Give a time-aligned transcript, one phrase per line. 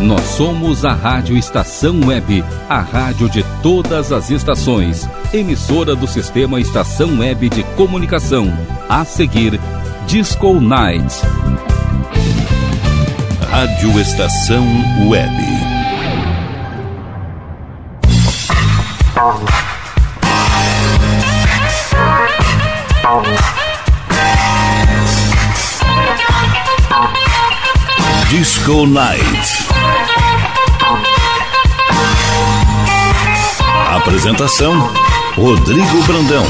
[0.00, 5.06] Nós somos a Rádio Estação Web, a rádio de todas as estações.
[5.32, 8.50] Emissora do Sistema Estação Web de Comunicação.
[8.88, 9.60] A seguir,
[10.06, 11.14] Disco Night.
[13.50, 14.66] Rádio Estação
[15.06, 15.70] Web.
[28.30, 29.69] Disco Night.
[33.90, 34.72] Apresentação:
[35.34, 36.44] Rodrigo Brandão.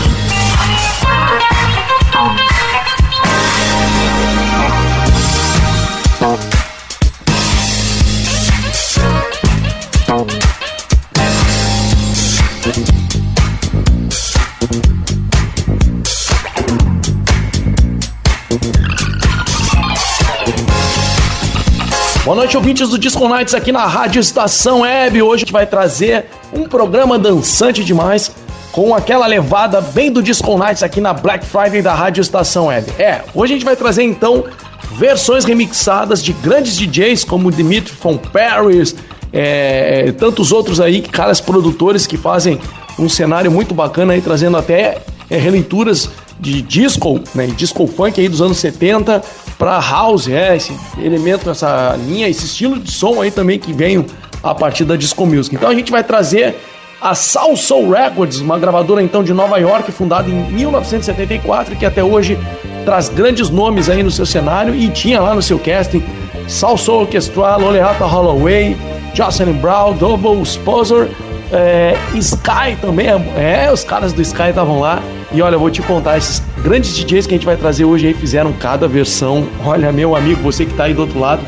[22.22, 25.22] Boa noite, ouvintes do Disco Nights aqui na Rádio Estação Web.
[25.22, 26.26] Hoje a gente vai trazer
[26.70, 28.30] programa dançante demais
[28.70, 32.92] com aquela levada bem do Disco Nights aqui na Black Friday da Rádio Estação Web.
[32.96, 34.44] É, hoje a gente vai trazer então
[34.92, 38.94] versões remixadas de grandes DJs como Dimitri von Paris,
[39.32, 42.60] é, tantos outros aí, caras produtores que fazem
[42.96, 44.98] um cenário muito bacana aí, trazendo até
[45.28, 49.22] é, releituras de disco, né, disco funk aí dos anos 70
[49.58, 54.06] para house, é, esse elemento, essa linha, esse estilo de som aí também que veio
[54.42, 55.54] a partir da disco music.
[55.54, 56.56] Então a gente vai trazer
[57.00, 62.04] a Soul Soul Records, uma gravadora então de Nova York, fundada em 1974, que até
[62.04, 62.38] hoje
[62.84, 66.02] traz grandes nomes aí no seu cenário e tinha lá no seu casting
[66.46, 68.76] Soul Soul Orchestra, Loleata Holloway,
[69.14, 71.08] Jocelyn Brown, Double Sponsor,
[71.52, 75.02] é, Sky também, é, os caras do Sky estavam lá.
[75.32, 78.08] E olha, eu vou te contar, esses grandes DJs que a gente vai trazer hoje
[78.08, 79.46] aí fizeram cada versão.
[79.64, 81.40] Olha, meu amigo, você que tá aí do outro lado,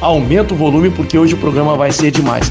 [0.00, 2.48] aumenta o volume porque hoje o programa vai ser demais.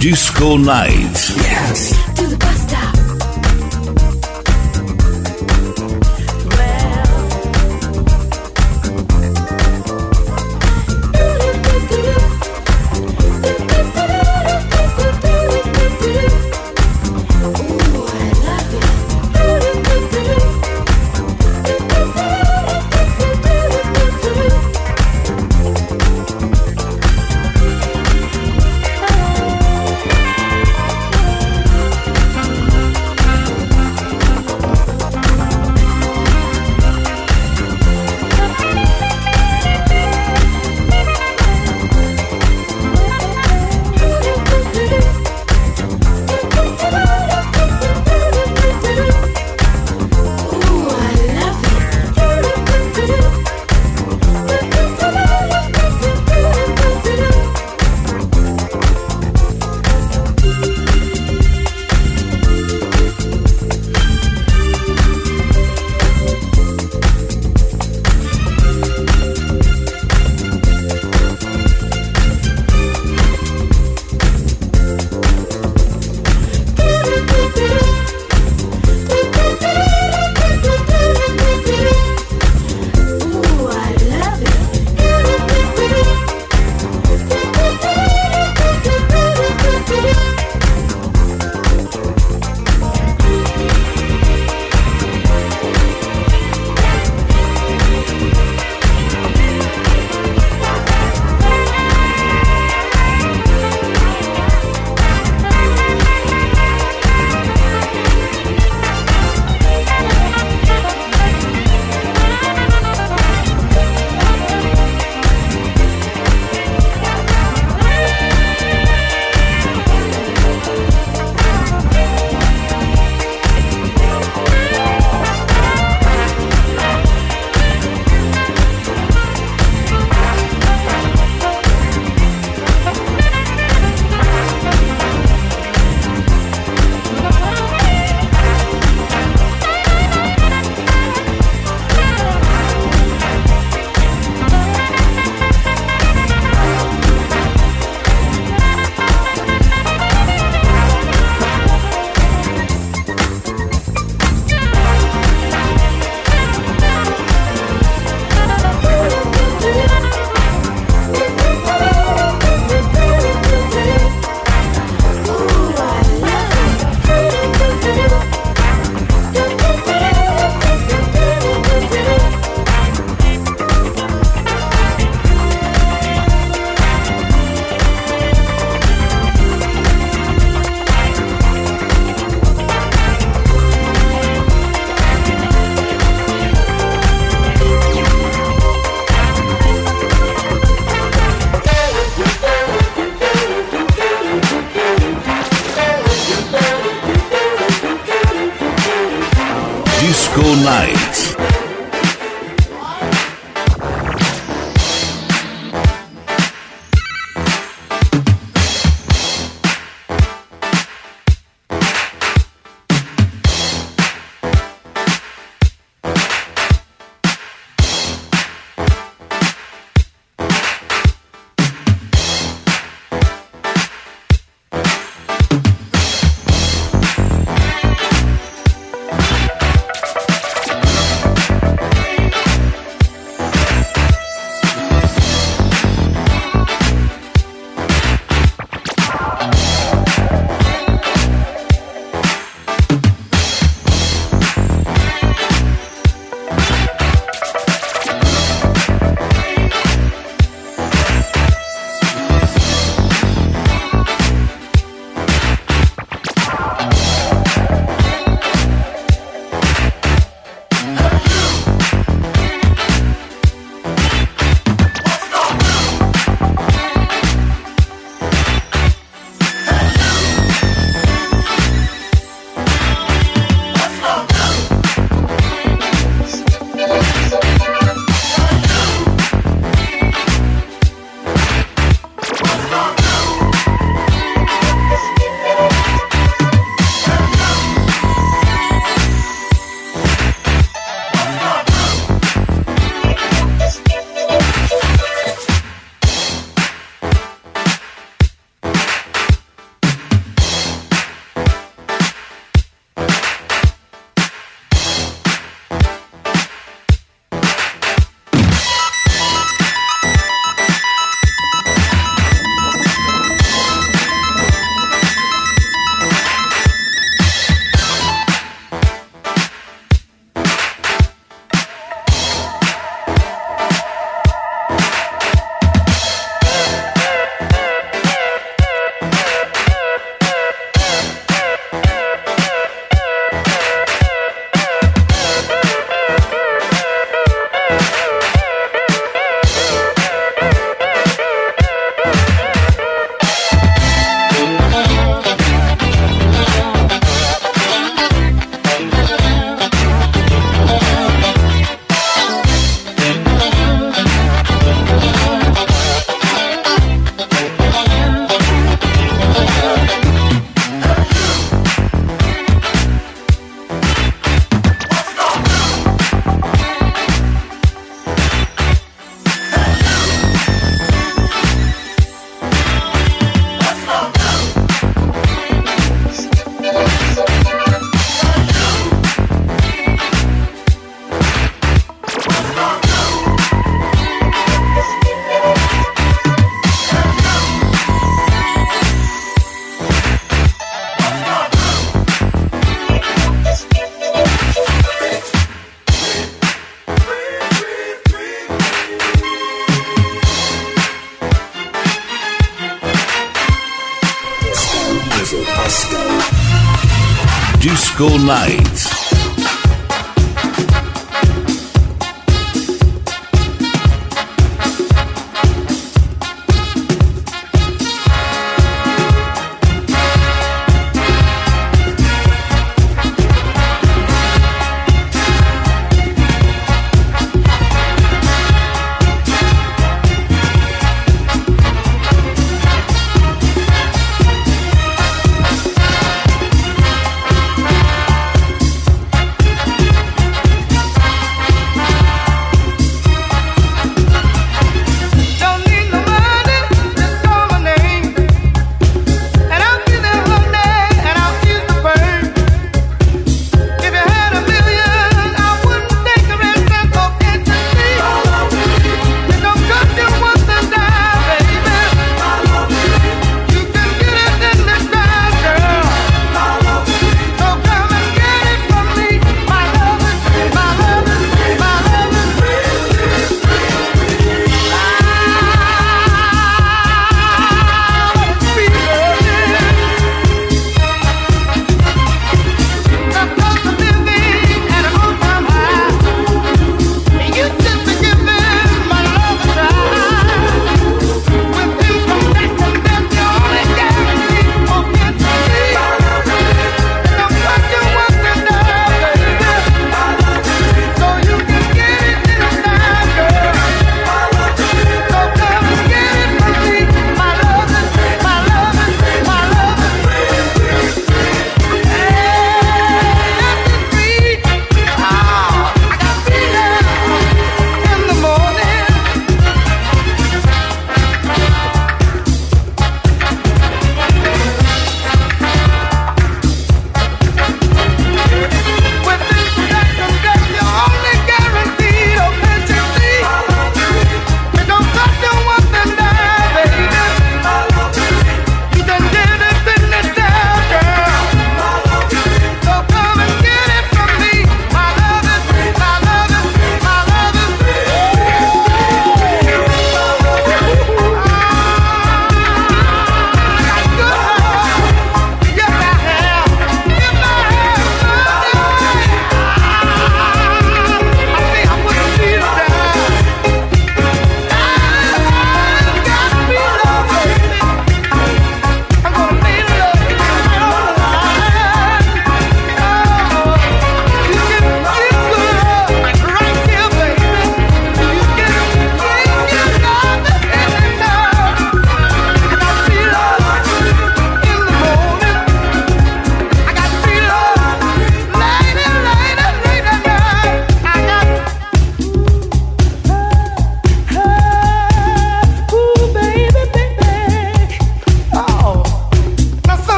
[0.00, 1.32] Disco Night.
[1.38, 1.94] Yes.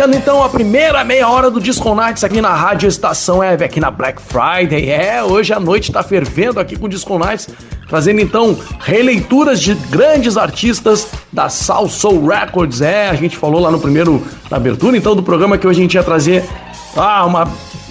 [0.00, 3.78] Fechando então a primeira meia hora do Disco Nights aqui na Rádio Estação Web, aqui
[3.78, 4.88] na Black Friday.
[4.88, 7.50] É, hoje a noite tá fervendo aqui com o Disco Nights,
[7.86, 12.80] trazendo então releituras de grandes artistas da Soul Soul Records.
[12.80, 15.82] É, a gente falou lá no primeiro, na abertura então do programa que hoje a
[15.82, 16.48] gente ia trazer
[16.96, 17.46] ah, uma,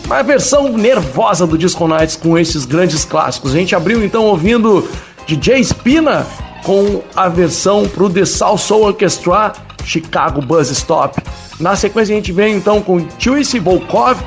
[0.07, 3.53] uma versão nervosa do Disco Nights com esses grandes clássicos.
[3.53, 4.89] A gente abriu então ouvindo
[5.27, 6.25] DJ Spina
[6.63, 9.53] com a versão pro The Soul Soul Orchestra
[9.85, 11.21] Chicago Buzz Stop.
[11.59, 14.17] Na sequência a gente vem então com Chuisi Volkov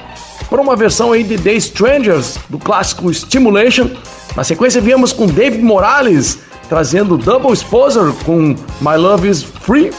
[0.50, 3.88] para uma versão aí de The Strangers do clássico Stimulation.
[4.36, 9.90] Na sequência viemos com David Morales trazendo Double Exposure com My Love Is Free.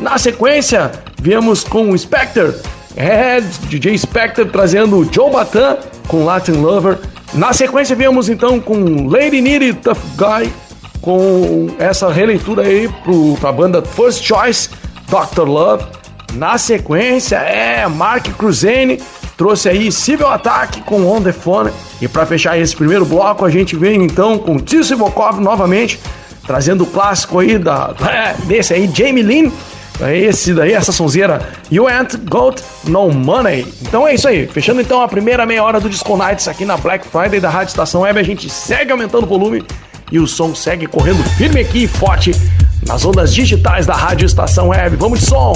[0.00, 2.54] Na sequência viemos com Spectre,
[2.96, 6.98] é, DJ Spectre trazendo Joe Batan com Latin Lover.
[7.34, 10.50] Na sequência viemos então com Lady Nitty Tough Guy
[11.02, 12.88] com essa releitura aí
[13.40, 14.70] para a banda First Choice,
[15.08, 15.42] Dr.
[15.42, 15.97] Love.
[16.38, 19.00] Na sequência, é Mark Cruzene
[19.36, 21.72] trouxe aí Civil Attack com On The Phone.
[22.00, 25.98] E para fechar esse primeiro bloco, a gente vem então com Tissy Bokov novamente,
[26.46, 29.50] trazendo o clássico aí da, é, desse aí, Jamie Lynn.
[30.14, 33.66] Esse daí, essa sonzeira, You Ain't Got No Money.
[33.82, 36.76] Então é isso aí, fechando então a primeira meia hora do Disco Nights aqui na
[36.76, 38.16] Black Friday da Rádio Estação Web.
[38.20, 39.64] A gente segue aumentando o volume
[40.12, 42.30] e o som segue correndo firme aqui e forte
[42.86, 44.94] nas ondas digitais da Rádio Estação Web.
[44.94, 45.52] Vamos de som!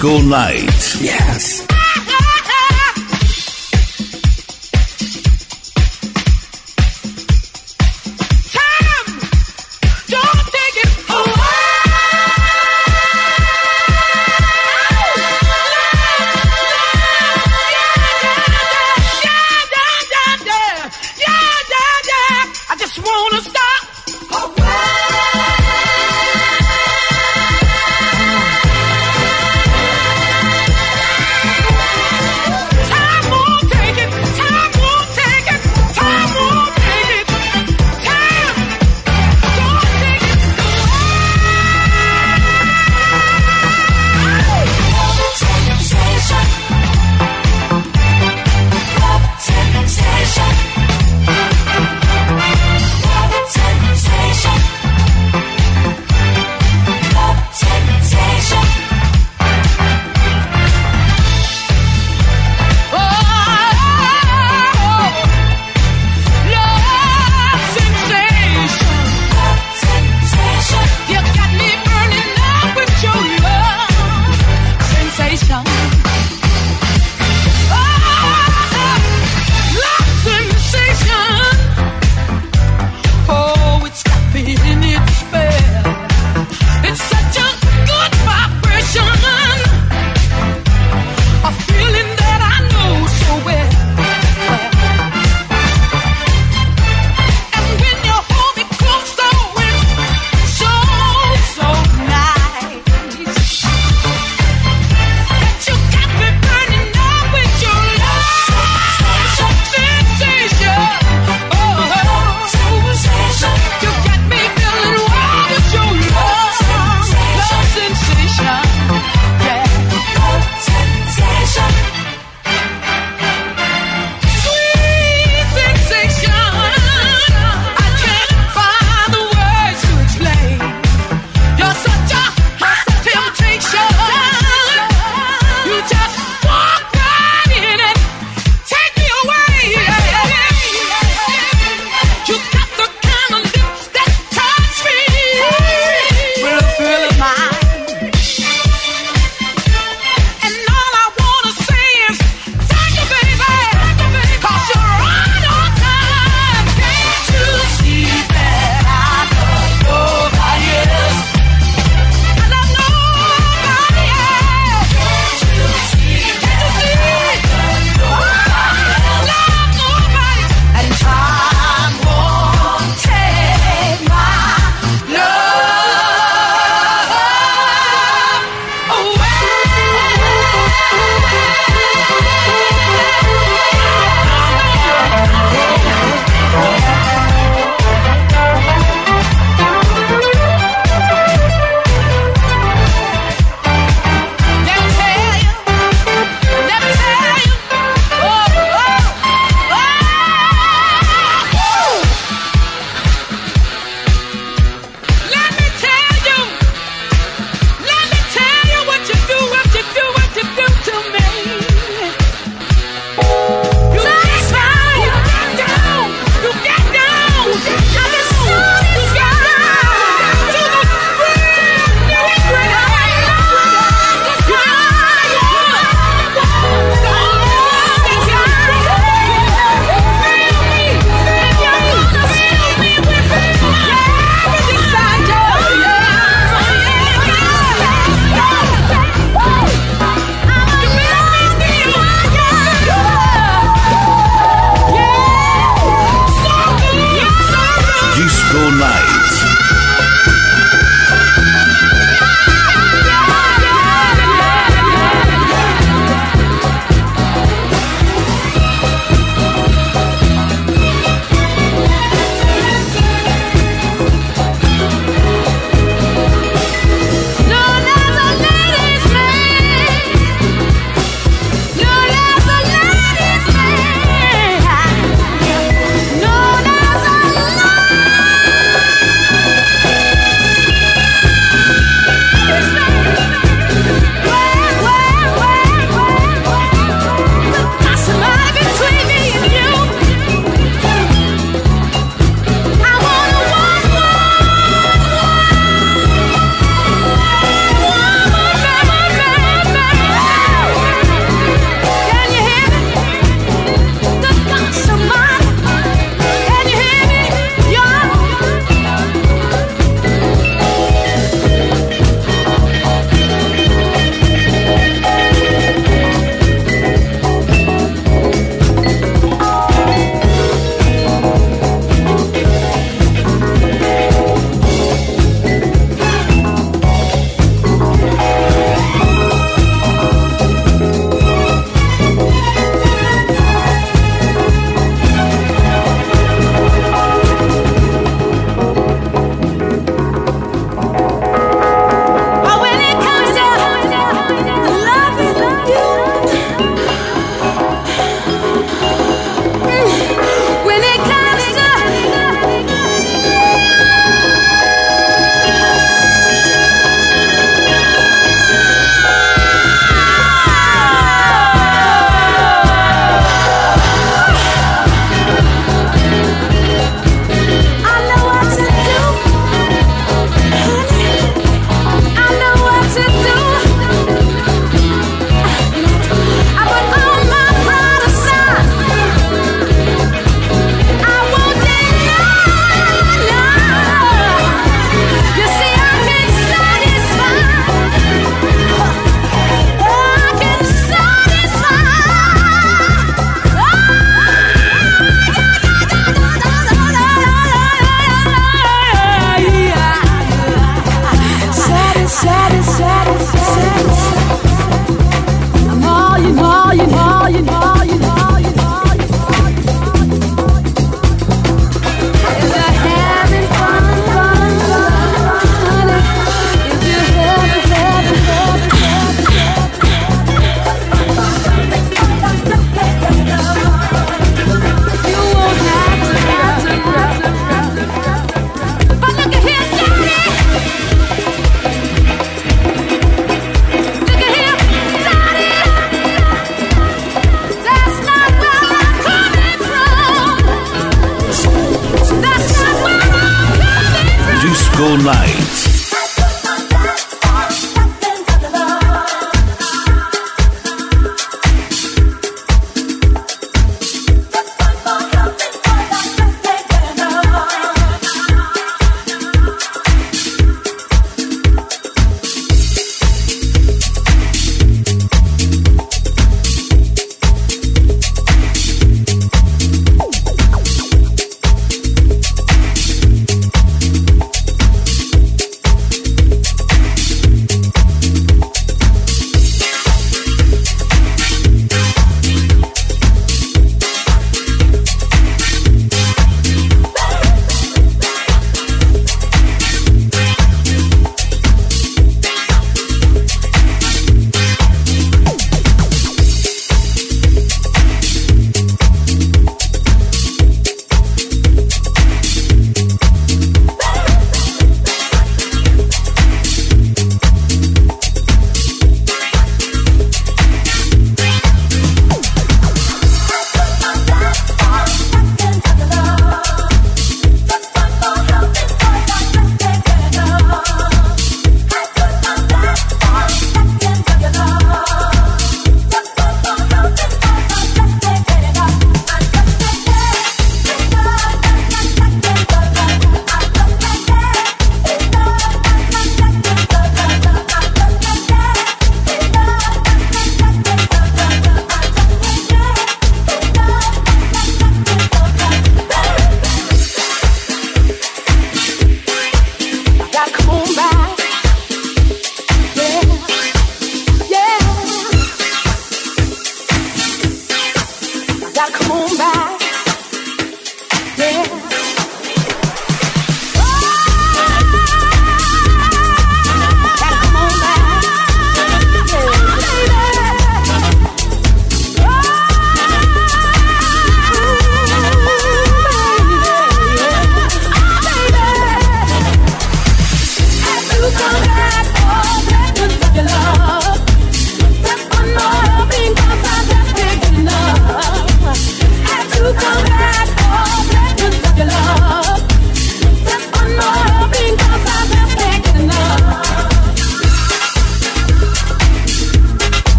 [0.00, 0.96] Disco Night.
[1.02, 1.59] Yes.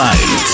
[0.00, 0.49] Live.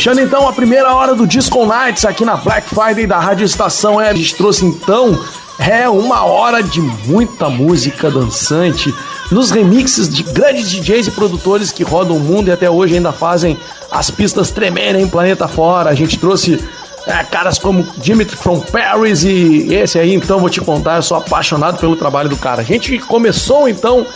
[0.00, 4.00] Fechando então a primeira hora do Disco Nights aqui na Black Friday da Rádio Estação
[4.00, 5.22] é, a gente trouxe então
[5.58, 8.94] é uma hora de muita música dançante,
[9.30, 13.12] nos remixes de grandes DJs e produtores que rodam o mundo e até hoje ainda
[13.12, 13.58] fazem
[13.90, 15.90] as pistas tremerem em planeta fora.
[15.90, 16.58] A gente trouxe
[17.06, 21.18] é, caras como Dimitri from Paris e esse aí, então vou te contar, eu sou
[21.18, 22.62] apaixonado pelo trabalho do cara.
[22.62, 24.06] A gente começou então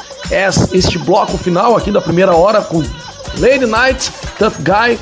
[0.73, 2.83] este bloco final aqui da primeira hora com
[3.39, 4.99] Lady Night, Tough Guy,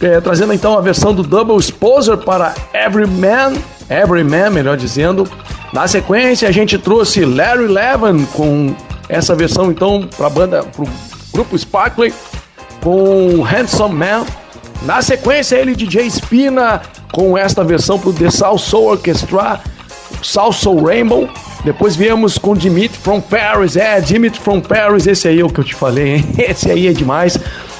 [0.00, 3.54] é, trazendo então a versão do Double Exposure para Everyman,
[3.90, 5.28] Everyman, melhor dizendo.
[5.72, 8.74] Na sequência, a gente trouxe Larry Levin com
[9.08, 10.88] essa versão então para a banda, para o
[11.32, 12.12] grupo Sparkling
[12.82, 14.24] com Handsome Man.
[14.82, 16.80] Na sequência, ele DJ Spina
[17.12, 19.60] com esta versão para o The South Soul Orchestra,
[20.22, 21.28] South Soul Rainbow.
[21.64, 25.58] Depois viemos com Dimitri from Paris, é, Dimitri from Paris, esse aí é o que
[25.58, 26.24] eu te falei, hein?
[26.38, 27.36] esse aí é demais.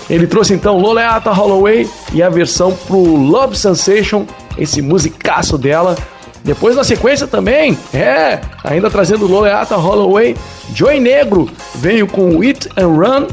[0.09, 5.97] Ele trouxe então Loleata Holloway e a versão pro Love Sensation, esse musicaço dela.
[6.43, 10.35] Depois na sequência também, é, ainda trazendo Loleata Holloway,
[10.75, 13.27] Joy Negro veio com It and Run.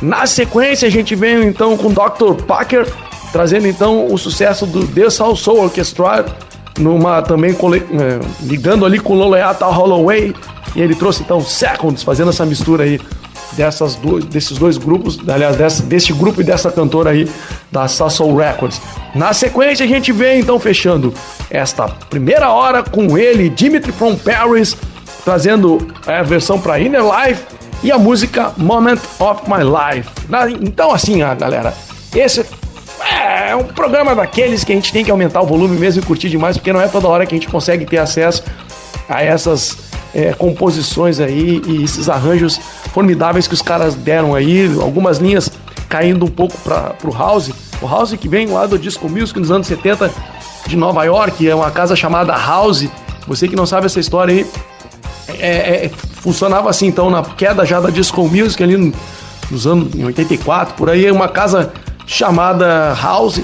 [0.00, 2.42] Na sequência a gente veio então com Dr.
[2.46, 2.86] Packer,
[3.32, 6.24] trazendo então o sucesso do The Soul Soul Orchestra,
[6.78, 10.34] numa também é, ligando ali com Loleata Holloway,
[10.74, 12.98] e ele trouxe então Seconds, fazendo essa mistura aí
[13.56, 17.28] dessas duas, desses dois grupos, aliás, desse, desse grupo e dessa cantora aí
[17.70, 18.80] da Sassou Records.
[19.14, 21.12] Na sequência, a gente vem então fechando
[21.50, 24.76] esta primeira hora com ele, Dimitri from Paris,
[25.24, 27.42] trazendo a versão para Inner Life
[27.82, 30.10] e a música Moment of My Life.
[30.60, 31.74] Então, assim, ah, galera,
[32.14, 32.44] esse
[33.00, 36.28] é um programa daqueles que a gente tem que aumentar o volume mesmo e curtir
[36.28, 38.42] demais, porque não é toda hora que a gente consegue ter acesso
[39.08, 39.76] a essas
[40.14, 42.60] é, composições aí e esses arranjos
[42.94, 45.50] formidáveis que os caras deram aí, algumas linhas
[45.88, 47.50] caindo um pouco para o house.
[47.82, 50.10] O house que vem lá do Disco Music nos anos 70
[50.66, 52.88] de Nova York, é uma casa chamada House.
[53.26, 54.46] Você que não sabe essa história aí,
[55.38, 58.92] é, é, funcionava assim, então, na queda já da Disco Music ali no-
[59.50, 61.72] nos anos em 84, por aí, uma casa
[62.06, 63.40] chamada House.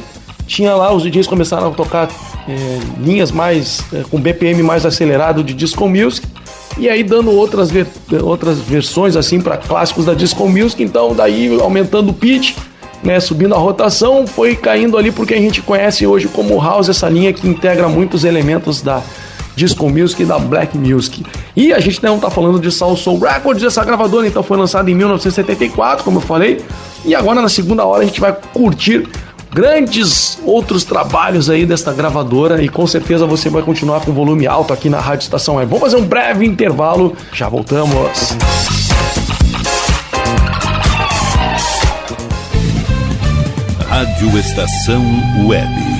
[0.46, 2.08] Tinha lá, os DJs começaram a tocar
[2.48, 6.26] é, linhas mais é, com BPM mais acelerado de Disco Music.
[6.80, 7.86] E aí dando outras, ver-
[8.22, 12.56] outras versões assim para clássicos da Disco Music, então daí aumentando o pitch,
[13.04, 17.06] né, subindo a rotação, foi caindo ali porque a gente conhece hoje como House essa
[17.08, 19.02] linha que integra muitos elementos da
[19.54, 21.22] Disco Music e da Black Music.
[21.54, 24.90] E a gente não está falando de Soul Soul Records, essa gravadora então foi lançada
[24.90, 26.64] em 1974, como eu falei,
[27.04, 29.06] e agora na segunda hora a gente vai curtir
[29.52, 34.72] grandes outros trabalhos aí desta gravadora e com certeza você vai continuar com volume alto
[34.72, 35.68] aqui na Rádio Estação Web.
[35.68, 38.36] Vamos fazer um breve intervalo, já voltamos.
[43.88, 45.02] Rádio Estação
[45.46, 45.99] Web.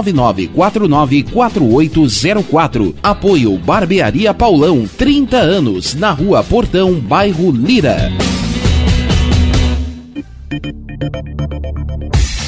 [0.03, 2.95] 51999494804.
[3.01, 8.11] Apoio Barbearia Paulão, 30 anos, na Rua Portão, bairro Lira.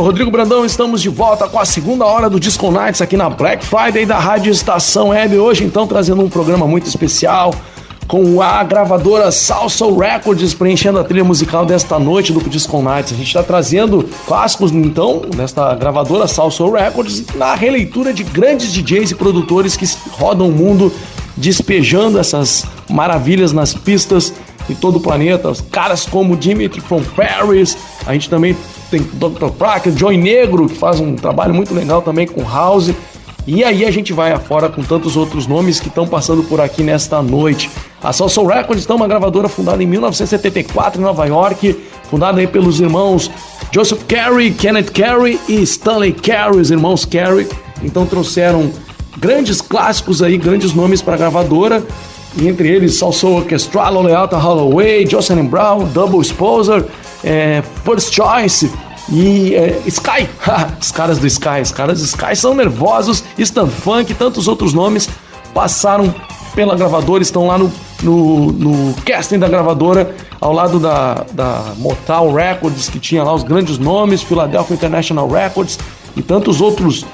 [0.00, 3.28] Sou Rodrigo Brandão, estamos de volta com a segunda hora do Disco Nights aqui na
[3.28, 5.36] Black Friday da Rádio Estação Web.
[5.36, 7.54] Hoje, então, trazendo um programa muito especial
[8.08, 13.12] com a gravadora Salsa Records preenchendo a trilha musical desta noite do Disco Nights.
[13.12, 19.10] A gente está trazendo clássicos, então, desta gravadora Salsa Records na releitura de grandes DJs
[19.10, 20.90] e produtores que rodam o mundo
[21.36, 24.32] despejando essas maravilhas nas pistas
[24.66, 25.50] em todo o planeta.
[25.50, 27.76] Os caras como Dimitri from Paris,
[28.06, 28.56] a gente também
[28.90, 29.50] tem Dr.
[29.56, 32.92] Pracker, Joy Negro, que faz um trabalho muito legal também com House.
[33.46, 36.82] E aí a gente vai afora com tantos outros nomes que estão passando por aqui
[36.82, 37.70] nesta noite.
[38.02, 41.74] A Salsoul Records é uma gravadora fundada em 1974 em Nova York,
[42.10, 43.30] fundada pelos irmãos
[43.72, 47.48] Joseph Carey, Kenneth Carey e Stanley Carey, os irmãos Carey.
[47.82, 48.70] Então trouxeram
[49.18, 51.82] grandes clássicos aí, grandes nomes para a gravadora,
[52.36, 56.84] e entre eles Salsoul Orchestral, Oleata Holloway, Jocelyn Brown, Double Exposure,
[57.24, 58.70] é, First Choice
[59.08, 60.28] e é, Sky.
[60.80, 64.72] os caras do Sky, os caras do Sky são nervosos, Stan Funk e tantos outros
[64.72, 65.08] nomes
[65.54, 66.14] passaram
[66.54, 72.32] pela gravadora, estão lá no, no, no casting da gravadora, ao lado da, da Motown
[72.32, 75.78] Records, que tinha lá os grandes nomes, Philadelphia International Records
[76.16, 77.04] e tantos outros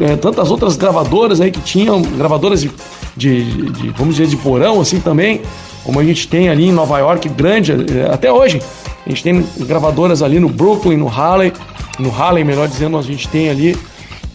[0.00, 2.70] é, tantas outras gravadoras aí que tinham, gravadoras de,
[3.16, 5.42] de, de, vamos dizer, de porão assim também,
[5.84, 8.60] como a gente tem ali em Nova York, grande, é, até hoje.
[9.06, 11.52] A gente tem gravadoras ali no Brooklyn, no Harlem,
[11.98, 13.76] no Harlem, melhor dizendo, a gente tem ali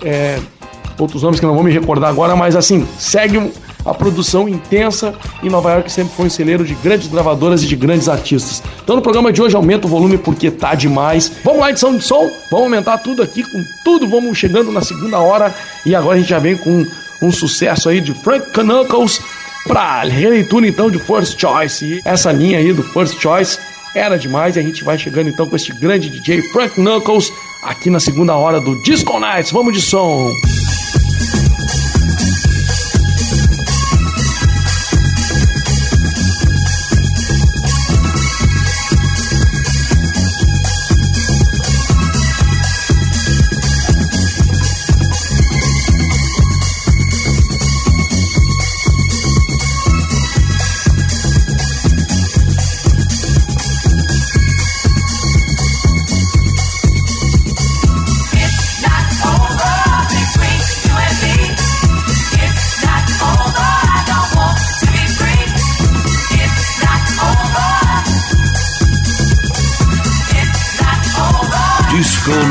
[0.04, 0.40] é,
[0.98, 3.52] outros nomes que não vou me recordar agora, mas assim, segue
[3.86, 7.76] a produção intensa e Nova York sempre foi um celeiro de grandes gravadoras e de
[7.76, 8.62] grandes artistas.
[8.84, 11.32] Então no programa de hoje aumenta o volume porque tá demais.
[11.44, 15.20] Vamos lá, edição de som, vamos aumentar tudo aqui com tudo, vamos chegando na segunda
[15.20, 15.54] hora
[15.86, 16.86] e agora a gente já vem com
[17.22, 19.22] um sucesso aí de Frank Knuckles
[19.68, 21.86] pra releitura então de First Choice.
[21.86, 23.58] E essa linha aí do First Choice
[23.96, 27.32] era demais e a gente vai chegando então com este grande DJ Frank Knuckles
[27.64, 29.52] aqui na segunda hora do Disco Nights.
[29.52, 30.32] Vamos de som.
[30.32, 30.79] It's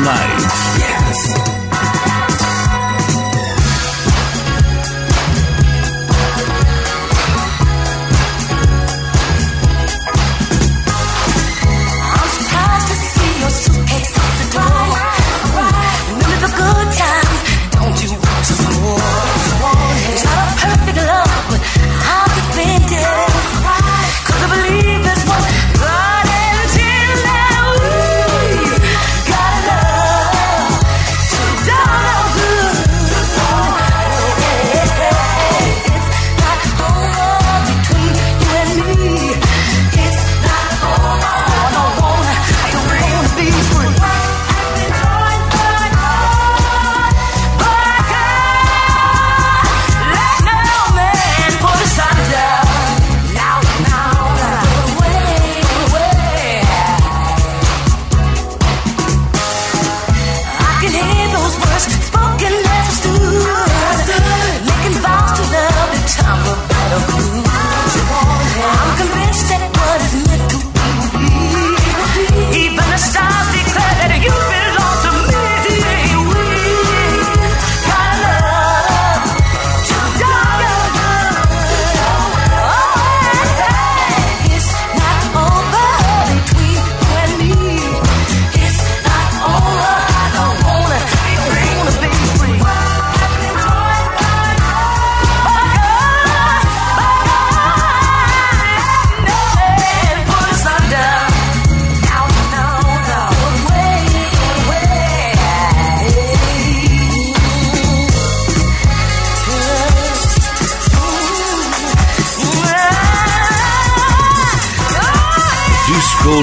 [0.09, 0.38] Disco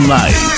[0.06, 0.55] Disco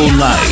[0.00, 0.49] your life.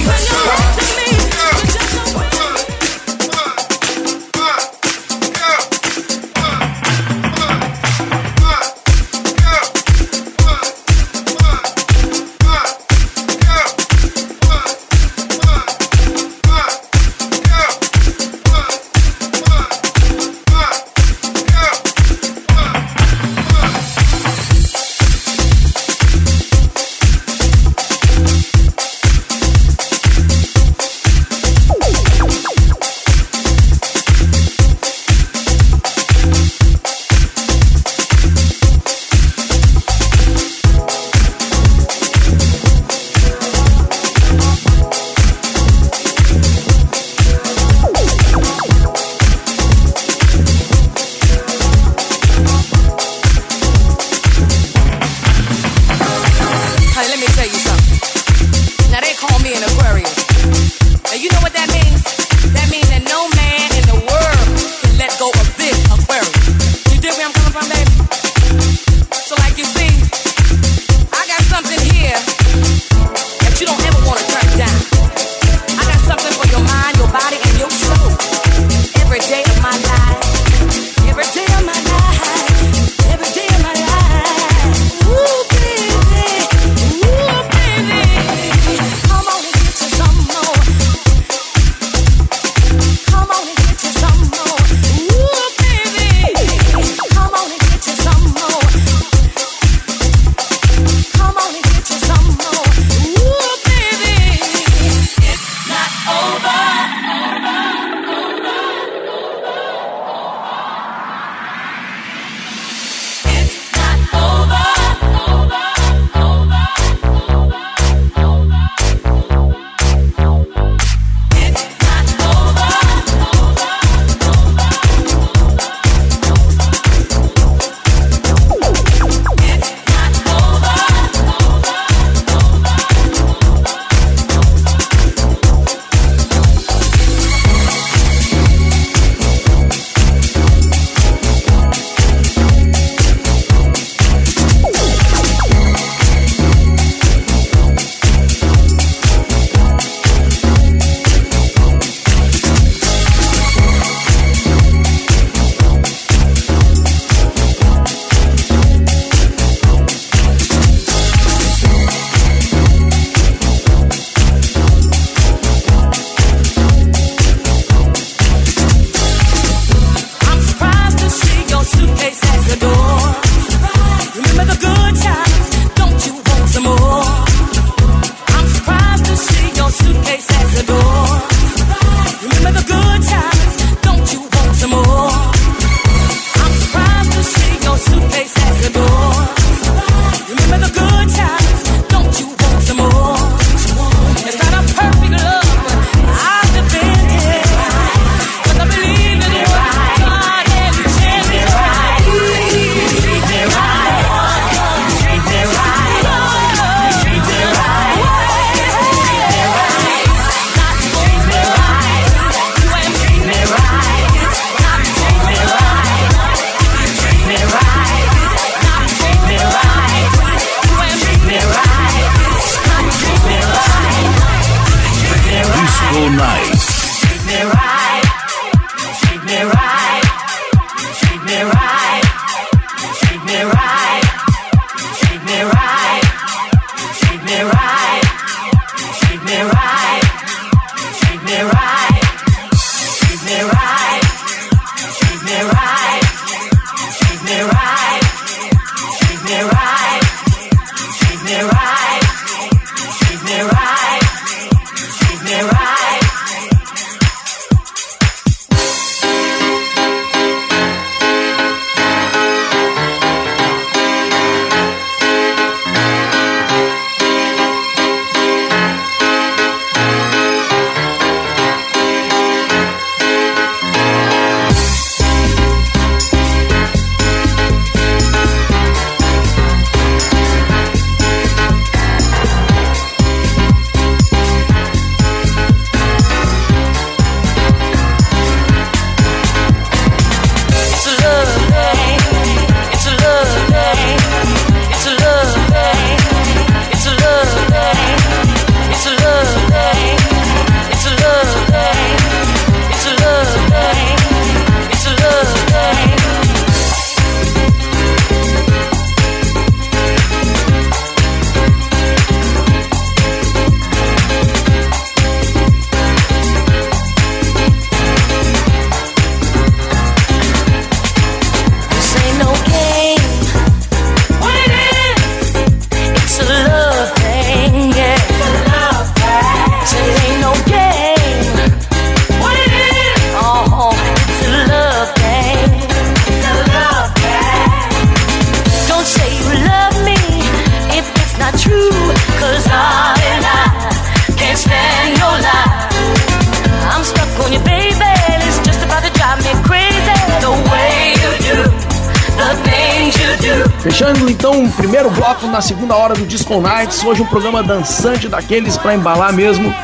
[355.68, 356.82] Segunda hora do Disco Nights.
[356.82, 359.54] Hoje um programa dançante daqueles para embalar mesmo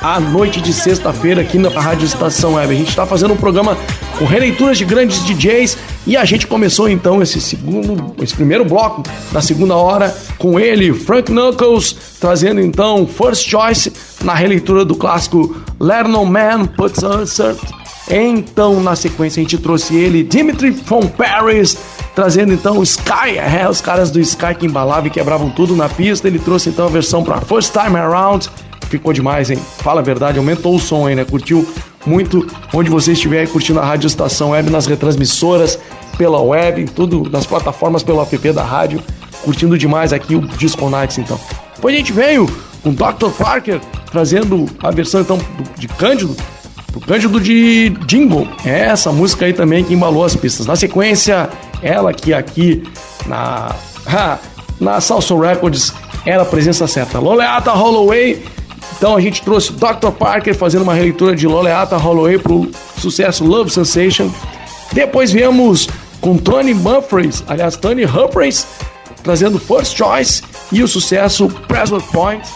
[0.00, 2.74] a noite de sexta-feira aqui na Rádio Estação Web.
[2.74, 3.78] A gente está fazendo um programa
[4.18, 9.04] com releituras de grandes DJs e a gente começou então esse segundo, esse primeiro bloco
[9.30, 13.92] da segunda hora com ele, Frank Knuckles, trazendo então First Choice
[14.24, 17.54] na releitura do clássico Let No Man Puts Answer.
[18.14, 21.78] Então, na sequência, a gente trouxe ele, Dimitri from Paris,
[22.14, 25.88] trazendo então o Sky, é, os caras do Sky que embalavam e quebravam tudo na
[25.88, 26.28] pista.
[26.28, 28.50] Ele trouxe então a versão para First Time Around.
[28.90, 29.58] Ficou demais, hein?
[29.78, 31.24] Fala a verdade, aumentou o som aí, né?
[31.24, 31.66] Curtiu
[32.04, 35.78] muito onde você estiver curtindo a Rádio Estação Web, nas retransmissoras,
[36.18, 39.02] pela web, tudo, nas plataformas pelo app da rádio.
[39.42, 41.40] Curtindo demais aqui o Disco Nights, então.
[41.74, 42.46] Depois a gente veio
[42.82, 43.30] com Dr.
[43.38, 43.80] Parker,
[44.10, 45.38] trazendo a versão então
[45.78, 46.36] de Cândido,
[46.92, 48.46] pro Cândido de Jingle.
[48.64, 50.66] É essa música aí também que embalou as pistas.
[50.66, 51.48] Na sequência,
[51.82, 52.84] ela que aqui
[53.26, 53.74] na,
[54.78, 55.92] na Salsa Records
[56.24, 57.18] era a presença certa.
[57.18, 58.44] Loleata Holloway.
[58.96, 60.10] Então a gente trouxe Dr.
[60.16, 64.30] Parker fazendo uma releitura de Loleata Holloway pro sucesso Love Sensation.
[64.92, 65.88] Depois viemos
[66.20, 68.66] com Tony Humphries, aliás, Tony Humphries,
[69.24, 72.48] trazendo First Choice e o sucesso Present Point.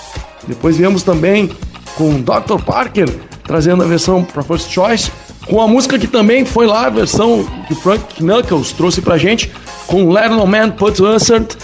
[0.47, 1.51] Depois viemos também
[1.97, 2.63] com Dr.
[2.65, 3.09] Parker,
[3.47, 5.11] trazendo a versão para First Choice,
[5.49, 9.51] com a música que também foi lá, a versão que Frank Knuckles trouxe pra gente,
[9.87, 11.57] com Let No Man Put Answered.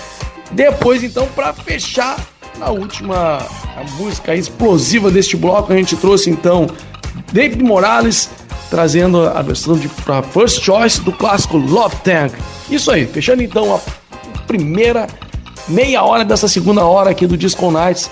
[0.53, 2.19] Depois, então, para fechar,
[2.59, 3.39] na última
[3.77, 6.69] a música explosiva deste bloco, a gente trouxe então
[7.33, 8.31] David Morales
[8.71, 12.33] trazendo a versão de pra First Choice do clássico Love Tank.
[12.71, 13.81] Isso aí, fechando então a
[14.47, 15.07] primeira
[15.69, 18.11] meia hora dessa segunda hora aqui do Disco Nights.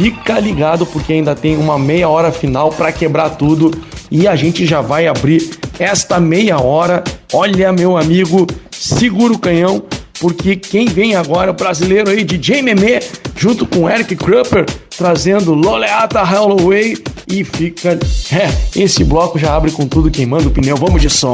[0.00, 3.70] Fica ligado porque ainda tem uma meia hora final para quebrar tudo
[4.10, 7.04] e a gente já vai abrir esta meia hora.
[7.34, 9.82] Olha, meu amigo, segura o canhão
[10.18, 12.98] porque quem vem agora o brasileiro aí, DJ Meme,
[13.36, 14.64] junto com Eric Krupper,
[14.96, 16.96] trazendo Loleata Holloway
[17.28, 17.98] e fica.
[18.32, 20.76] É, esse bloco já abre com tudo queimando o pneu.
[20.76, 21.32] Vamos de som.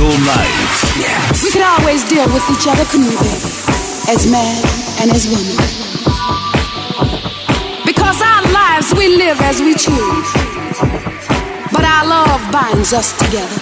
[0.00, 1.44] Night.
[1.44, 3.36] We could always deal with each other, couldn't we?
[4.08, 4.56] As man
[4.98, 5.56] and as woman.
[7.84, 10.32] Because our lives we live as we choose.
[11.70, 13.60] But our love binds us together.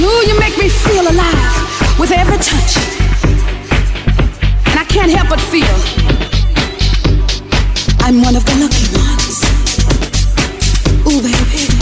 [0.00, 2.78] Ooh, you make me feel alive with every touch.
[4.64, 5.76] And I can't help but feel
[8.00, 9.44] I'm one of the lucky ones.
[11.06, 11.73] Ooh, baby.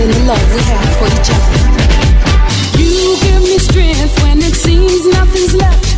[0.00, 1.58] Than the love we have for each other.
[2.80, 5.89] You give me strength when it seems nothing's left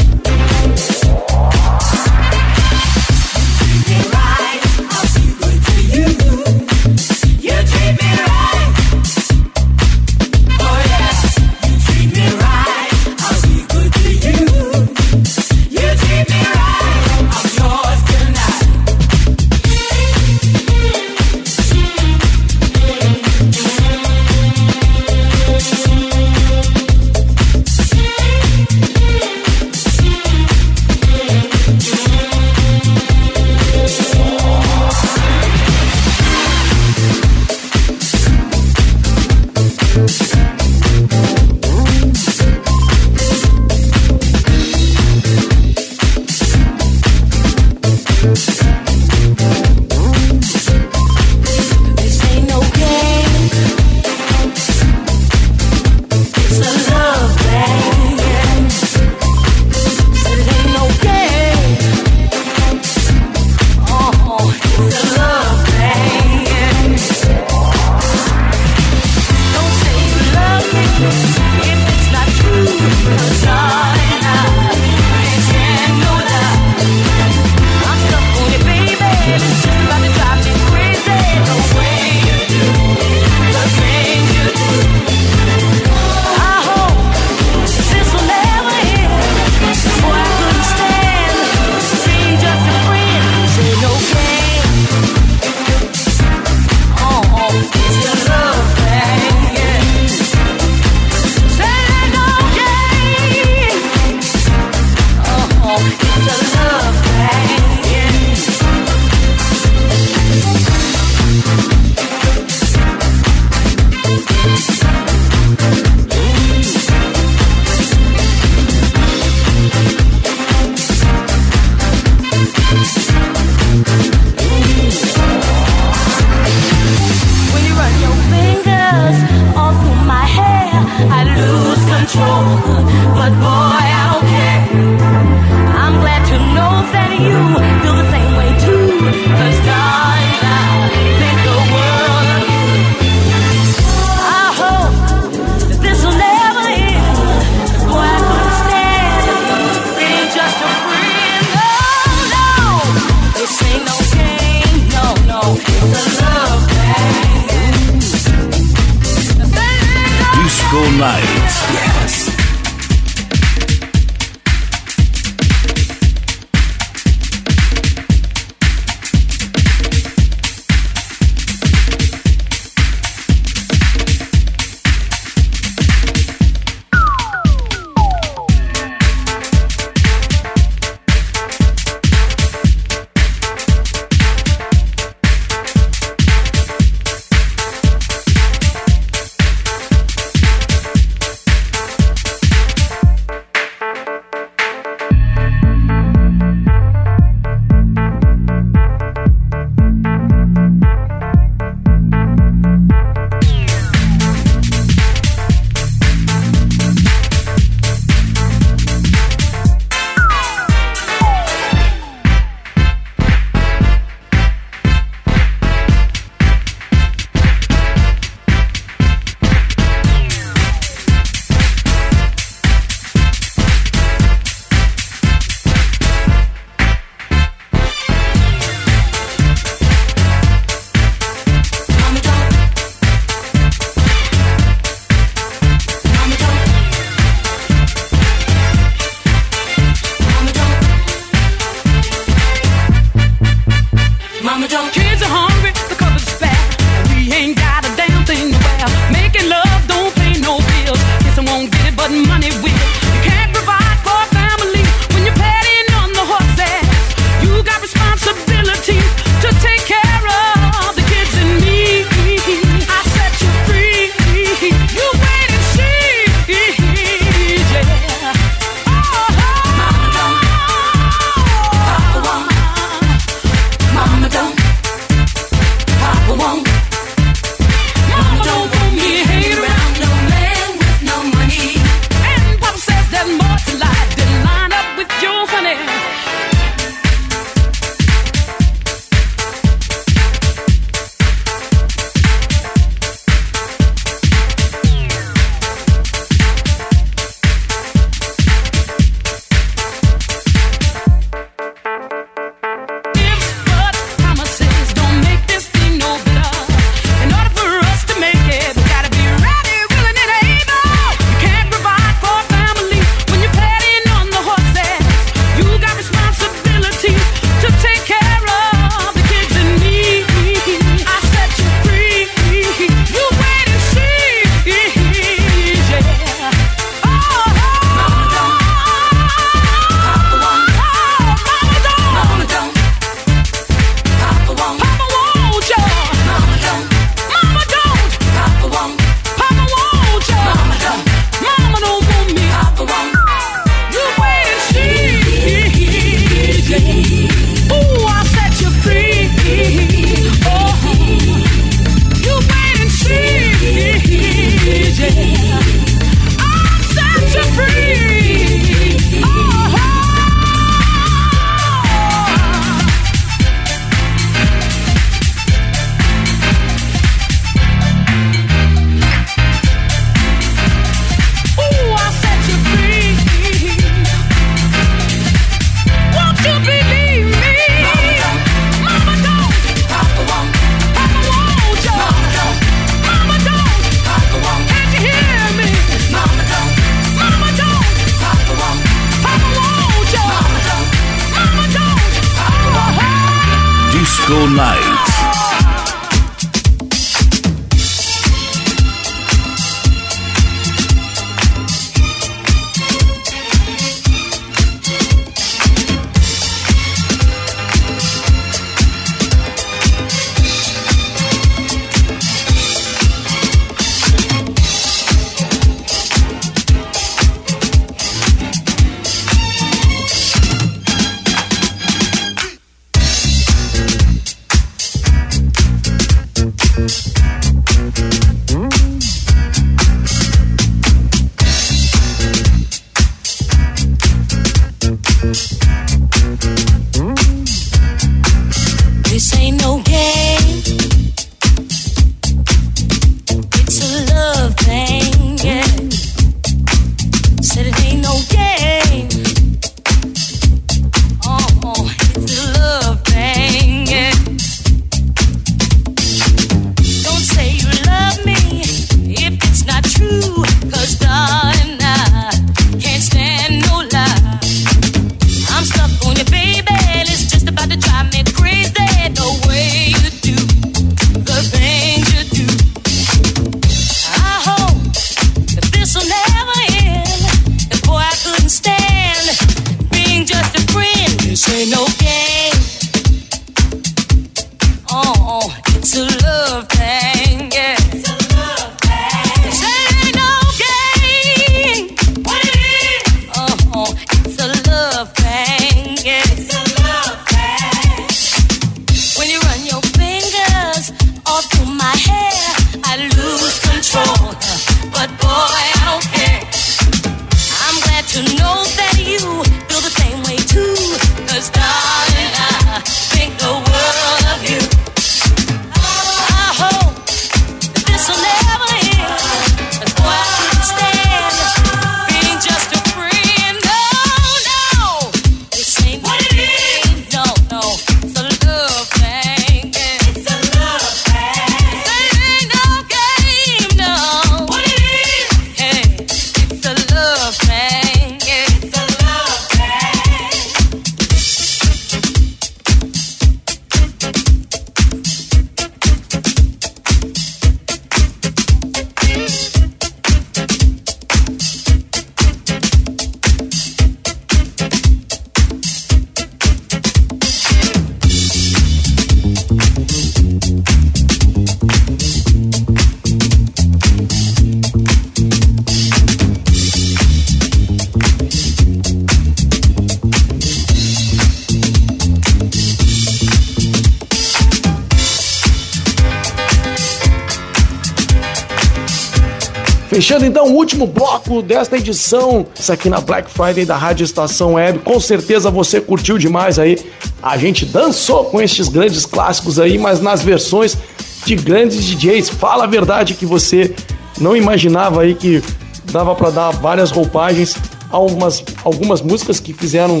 [581.48, 584.80] desta edição, isso aqui na Black Friday da Rádio Estação Web.
[584.80, 586.78] Com certeza você curtiu demais aí.
[587.22, 590.76] A gente dançou com estes grandes clássicos aí, mas nas versões
[591.24, 592.28] de grandes DJs.
[592.28, 593.74] Fala a verdade que você
[594.20, 595.42] não imaginava aí que
[595.90, 597.56] dava para dar várias roupagens
[597.90, 600.00] algumas, algumas músicas que fizeram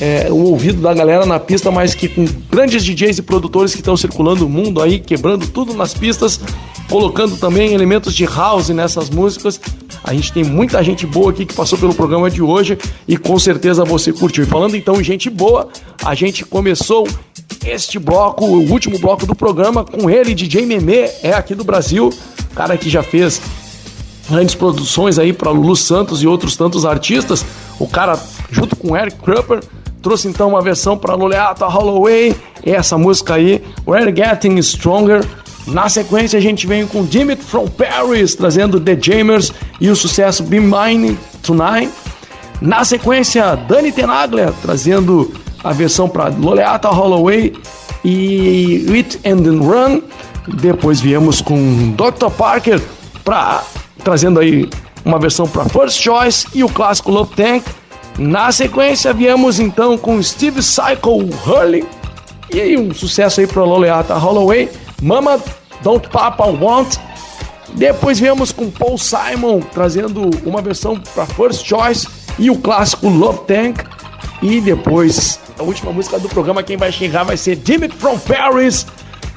[0.00, 3.80] é, o ouvido da galera na pista, mas que com grandes DJs e produtores que
[3.80, 6.40] estão circulando o mundo aí, quebrando tudo nas pistas,
[6.90, 9.60] colocando também elementos de house nessas músicas.
[10.08, 13.38] A gente tem muita gente boa aqui que passou pelo programa de hoje e com
[13.38, 14.42] certeza você curtiu.
[14.42, 15.68] E falando então em gente boa,
[16.02, 17.06] a gente começou
[17.66, 22.08] este bloco, o último bloco do programa, com ele, DJ Meme, é aqui do Brasil,
[22.54, 23.38] cara que já fez
[24.30, 27.44] grandes produções aí para Lulu Santos e outros tantos artistas.
[27.78, 28.18] O cara,
[28.50, 29.60] junto com Eric Krupper,
[30.00, 35.22] trouxe então uma versão para Loleata Holloway, essa música aí, We're Getting Stronger.
[35.68, 40.42] Na sequência, a gente vem com Dimit from Paris, trazendo The Jammers e o sucesso
[40.42, 41.92] Be Mine Tonight.
[42.60, 45.30] Na sequência, Dani Tenaglia, trazendo
[45.62, 47.54] a versão para Loleata Holloway
[48.02, 50.00] e It and Run.
[50.54, 52.30] Depois viemos com Dr.
[52.30, 52.80] Parker
[53.22, 53.62] pra,
[54.02, 54.68] trazendo aí
[55.04, 57.64] uma versão para First Choice e o clássico Love Tank.
[58.18, 61.86] Na sequência, viemos então com Steve Cycle Hurley
[62.52, 64.70] e um sucesso aí para Loleata Holloway,
[65.00, 65.38] Mama
[65.82, 66.96] Don't Papa Want.
[67.74, 73.40] Depois viemos com Paul Simon trazendo uma versão para First Choice e o clássico Love
[73.46, 73.84] Tank.
[74.42, 78.86] E depois, a última música do programa, quem vai chegar vai ser Dimit from Paris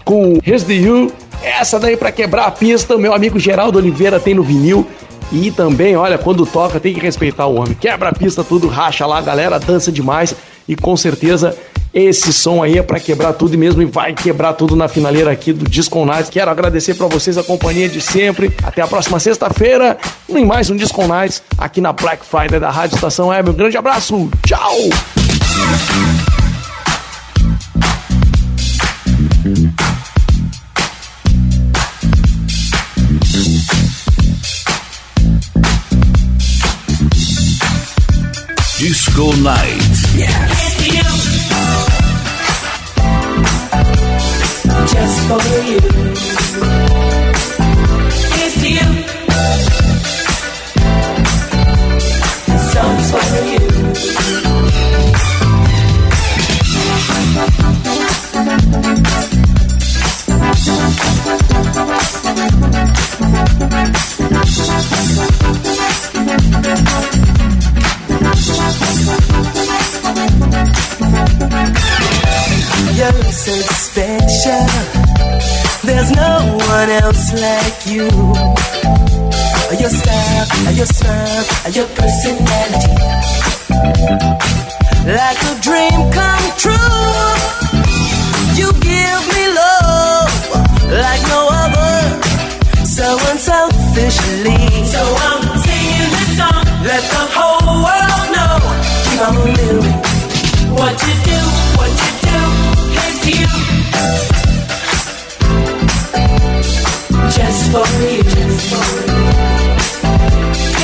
[0.06, 1.12] com Here's the You.
[1.44, 4.88] Essa daí para quebrar a pista, meu amigo Geraldo Oliveira tem no vinil.
[5.32, 7.74] E também, olha, quando toca tem que respeitar o homem.
[7.74, 10.36] Quebra a pista, tudo racha lá, galera dança demais.
[10.68, 11.58] E com certeza
[11.94, 15.30] Esse som aí é pra quebrar tudo e mesmo e vai quebrar tudo na finaleira
[15.30, 16.30] aqui do Disco Nights.
[16.30, 18.54] Quero agradecer pra vocês a companhia de sempre.
[18.64, 19.98] Até a próxima sexta-feira
[20.30, 23.50] em mais um Disco Nights aqui na Black Friday da Rádio Estação Web.
[23.50, 24.30] Um grande abraço.
[24.46, 24.78] Tchau.
[38.78, 39.82] Disco Night.
[40.16, 40.51] Just
[45.34, 45.48] It's
[48.66, 48.90] you.
[52.72, 53.62] Song's for you.
[73.92, 75.01] Special.
[76.02, 78.10] There's no one else like you.
[79.80, 81.46] Your style, your smile,
[81.78, 82.94] your personality.
[85.06, 86.98] Like a dream come true.
[88.58, 90.34] You give me love
[90.90, 91.94] like no other.
[92.84, 94.58] So unselfishly.
[94.94, 96.66] So I'm singing this song.
[96.82, 98.58] Let the whole world know.
[99.06, 100.02] Keep on living.
[100.74, 101.40] What you do,
[101.78, 102.41] what you do,
[107.72, 108.20] for you.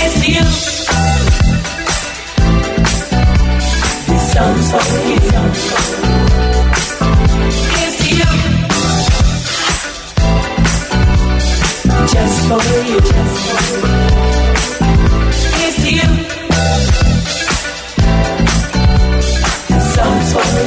[0.04, 0.46] It's you.
[4.08, 4.28] This
[4.72, 5.20] for you.
[7.84, 8.30] It's you.
[12.14, 13.00] Just for you.
[15.66, 16.10] It's you.
[19.94, 20.67] Songs for you.